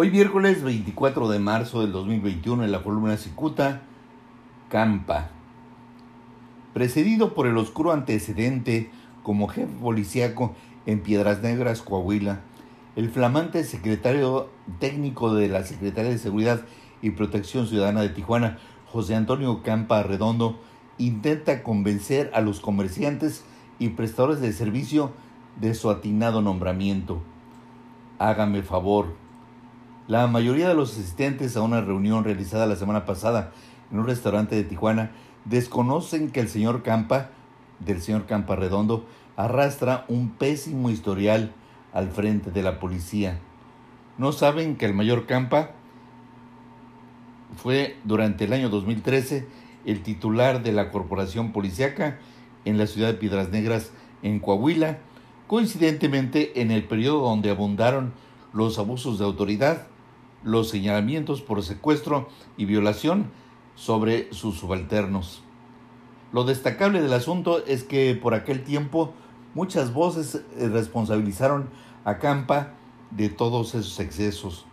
Hoy 0.00 0.12
miércoles 0.12 0.62
24 0.62 1.28
de 1.28 1.40
marzo 1.40 1.80
del 1.80 1.90
2021 1.90 2.62
en 2.62 2.70
la 2.70 2.84
columna 2.84 3.16
Cicuta, 3.16 3.82
Campa. 4.68 5.30
Precedido 6.72 7.34
por 7.34 7.48
el 7.48 7.58
oscuro 7.58 7.90
antecedente 7.90 8.92
como 9.24 9.48
jefe 9.48 9.72
policíaco 9.82 10.54
en 10.86 11.00
Piedras 11.02 11.42
Negras, 11.42 11.82
Coahuila, 11.82 12.42
el 12.94 13.10
flamante 13.10 13.64
secretario 13.64 14.50
técnico 14.78 15.34
de 15.34 15.48
la 15.48 15.64
Secretaría 15.64 16.12
de 16.12 16.18
Seguridad 16.18 16.60
y 17.02 17.10
Protección 17.10 17.66
Ciudadana 17.66 18.02
de 18.02 18.10
Tijuana, 18.10 18.58
José 18.86 19.16
Antonio 19.16 19.64
Campa 19.64 20.04
Redondo, 20.04 20.60
intenta 20.98 21.64
convencer 21.64 22.30
a 22.34 22.40
los 22.40 22.60
comerciantes 22.60 23.44
y 23.80 23.88
prestadores 23.88 24.40
de 24.40 24.52
servicio 24.52 25.10
de 25.60 25.74
su 25.74 25.90
atinado 25.90 26.40
nombramiento. 26.40 27.20
Hágame 28.20 28.62
favor, 28.62 29.27
la 30.08 30.26
mayoría 30.26 30.68
de 30.68 30.74
los 30.74 30.92
asistentes 30.92 31.54
a 31.56 31.60
una 31.60 31.82
reunión 31.82 32.24
realizada 32.24 32.66
la 32.66 32.76
semana 32.76 33.04
pasada 33.04 33.52
en 33.92 33.98
un 33.98 34.06
restaurante 34.06 34.56
de 34.56 34.64
Tijuana 34.64 35.10
desconocen 35.44 36.30
que 36.30 36.40
el 36.40 36.48
señor 36.48 36.82
Campa, 36.82 37.28
del 37.78 38.00
señor 38.00 38.24
Campa 38.24 38.56
Redondo, 38.56 39.04
arrastra 39.36 40.06
un 40.08 40.30
pésimo 40.30 40.88
historial 40.88 41.52
al 41.92 42.08
frente 42.08 42.50
de 42.50 42.62
la 42.62 42.80
policía. 42.80 43.38
No 44.16 44.32
saben 44.32 44.76
que 44.76 44.86
el 44.86 44.94
mayor 44.94 45.26
Campa 45.26 45.72
fue 47.62 47.98
durante 48.04 48.46
el 48.46 48.54
año 48.54 48.70
2013 48.70 49.46
el 49.84 50.02
titular 50.02 50.62
de 50.62 50.72
la 50.72 50.90
corporación 50.90 51.52
policiaca 51.52 52.18
en 52.64 52.78
la 52.78 52.86
ciudad 52.86 53.08
de 53.08 53.14
Piedras 53.14 53.50
Negras, 53.50 53.92
en 54.22 54.40
Coahuila, 54.40 54.98
coincidentemente 55.46 56.62
en 56.62 56.70
el 56.70 56.84
periodo 56.84 57.20
donde 57.20 57.50
abundaron 57.50 58.14
los 58.54 58.78
abusos 58.78 59.18
de 59.18 59.26
autoridad 59.26 59.86
los 60.44 60.68
señalamientos 60.68 61.42
por 61.42 61.62
secuestro 61.62 62.28
y 62.56 62.64
violación 62.64 63.30
sobre 63.74 64.32
sus 64.32 64.58
subalternos. 64.58 65.42
Lo 66.32 66.44
destacable 66.44 67.00
del 67.00 67.12
asunto 67.12 67.64
es 67.66 67.84
que 67.84 68.14
por 68.14 68.34
aquel 68.34 68.62
tiempo 68.62 69.14
muchas 69.54 69.92
voces 69.92 70.42
eh, 70.56 70.68
responsabilizaron 70.68 71.70
a 72.04 72.18
Campa 72.18 72.74
de 73.10 73.28
todos 73.28 73.74
esos 73.74 73.98
excesos. 74.00 74.66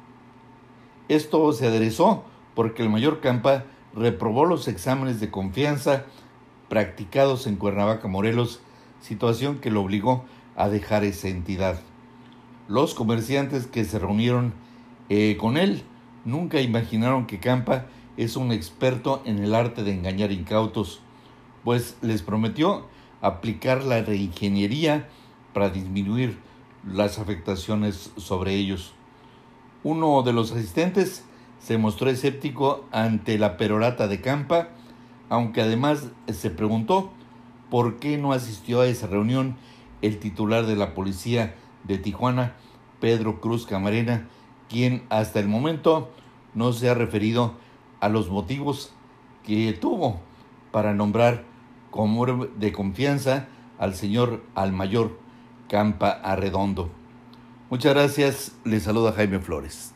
Esto 1.08 1.54
se 1.54 1.68
aderezó 1.68 2.26
porque 2.56 2.84
el 2.84 2.90
mayor 2.90 3.22
Campa 3.22 3.66
reprobó 3.94 4.46
los 4.46 4.68
exámenes 4.68 5.20
de 5.20 5.32
confianza 5.32 6.06
practicados 6.68 7.48
en 7.48 7.56
Cuernavaca, 7.56 8.08
Morelos, 8.08 8.60
situación 9.00 9.60
que 9.60 9.72
lo 9.72 9.82
obligó 9.82 10.26
a 10.56 10.70
dejar 10.70 11.04
esa 11.04 11.28
entidad. 11.28 11.80
Los 12.68 12.96
comerciantes 12.96 13.68
que 13.68 13.86
se 13.86 14.00
reunieron 14.00 14.54
eh, 15.10 15.38
con 15.40 15.58
él. 15.58 15.84
Nunca 16.24 16.62
imaginaron 16.62 17.28
que 17.28 17.40
Campa 17.40 17.86
es 18.18 18.36
un 18.36 18.52
experto 18.52 19.22
en 19.26 19.40
el 19.40 19.54
arte 19.54 19.84
de 19.84 19.94
engañar 19.94 20.32
incautos, 20.32 21.02
pues 21.64 21.98
les 22.02 22.22
prometió 22.22 22.88
aplicar 23.22 23.84
la 23.84 24.02
reingeniería 24.02 25.10
para 25.54 25.70
disminuir 25.70 26.38
las 26.88 27.20
afectaciones 27.20 28.12
sobre 28.18 28.56
ellos. 28.56 28.94
Uno 29.84 30.22
de 30.24 30.34
los 30.34 30.52
asistentes 30.52 31.24
se 31.60 31.78
mostró 31.78 32.10
escéptico 32.10 32.86
ante 32.92 33.38
la 33.38 33.58
perorata 33.58 34.08
de 34.08 34.22
Campa, 34.22 34.70
aunque 35.30 35.62
además 35.62 36.10
se 36.32 36.50
preguntó 36.50 37.12
por 37.70 37.98
qué 37.98 38.18
no 38.18 38.34
asistió 38.34 38.82
a 38.82 38.88
esa 38.88 39.08
reunión 39.08 39.58
el 40.02 40.20
titular 40.20 40.66
de 40.66 40.76
la 40.76 40.94
policía 40.94 41.56
de 41.84 41.98
Tijuana, 41.98 42.56
Pedro 43.00 43.42
Cruz 43.42 43.66
Camarena, 43.66 44.28
quien 44.70 45.04
hasta 45.10 45.40
el 45.40 45.48
momento 45.48 46.10
no 46.54 46.74
se 46.74 46.90
ha 46.90 46.94
referido 46.94 47.54
a 48.00 48.10
los 48.10 48.30
motivos 48.30 48.92
que 49.44 49.74
tuvo 49.74 50.20
para 50.72 50.94
nombrar 50.94 51.44
como 51.92 52.26
de 52.46 52.72
confianza 52.72 53.48
al 53.78 53.96
señor 53.96 54.44
al 54.56 54.72
mayor 54.72 55.18
Campa 55.70 56.10
Arredondo. 56.10 56.90
Muchas 57.70 57.94
gracias, 57.94 58.52
le 58.64 58.80
saluda 58.80 59.14
Jaime 59.14 59.40
Flores. 59.40 59.94